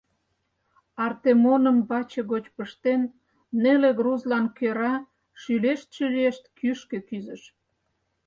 Артемоным 1.05 1.77
ваче 1.89 2.21
гоч 2.31 2.45
пыштен, 2.55 3.01
неле 3.61 3.89
грузлан 3.99 4.45
кӧра 4.57 4.93
шӱлешт-шӱлешт 5.41 6.43
кӱшкӧ 6.57 6.99
кӱзыш. 7.07 7.41